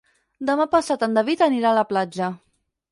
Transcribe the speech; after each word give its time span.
Demà 0.49 0.65
passat 0.71 1.05
en 1.09 1.21
David 1.21 1.45
anirà 1.51 1.71
a 1.75 1.81
la 1.81 1.87
platja. 1.95 2.33